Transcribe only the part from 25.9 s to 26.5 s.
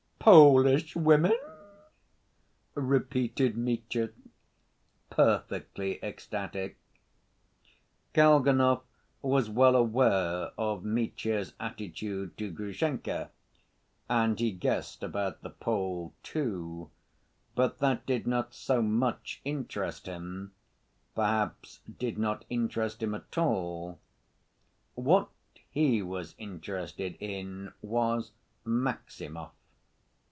was